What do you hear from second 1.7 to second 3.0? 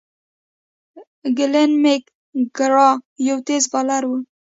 میک ګرا